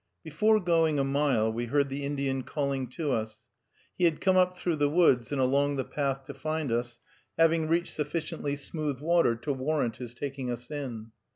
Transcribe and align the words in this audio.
Before 0.23 0.59
going 0.59 0.97
a 0.97 1.03
mile 1.03 1.53
we 1.53 1.65
heard 1.65 1.89
the 1.89 2.03
Indian 2.03 2.41
calling 2.41 2.87
to 2.87 3.11
us. 3.11 3.47
He 3.99 4.05
had 4.05 4.19
come 4.19 4.35
up 4.35 4.57
through 4.57 4.77
the 4.77 4.89
woods 4.89 5.31
and 5.31 5.39
along 5.39 5.75
the 5.75 5.83
path 5.85 6.23
to 6.23 6.33
find 6.33 6.71
us, 6.71 6.97
having 7.37 7.67
reached 7.67 7.93
sufficiently 7.93 8.55
smooth 8.55 8.99
water 8.99 9.35
to 9.35 9.53
warrant 9.53 9.97
his 9.97 10.15
taking 10.15 10.49
us 10.49 10.71
in. 10.71 11.11